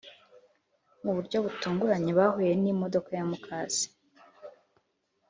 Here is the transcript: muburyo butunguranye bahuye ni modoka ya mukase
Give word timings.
muburyo 1.03 1.37
butunguranye 1.45 2.11
bahuye 2.19 2.51
ni 2.61 2.71
modoka 2.81 3.09
ya 3.19 3.25
mukase 3.29 3.85